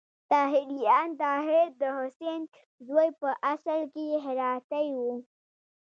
[0.31, 2.41] طاهریان: طاهر د حسین
[2.87, 4.99] زوی په اصل کې هراتی و.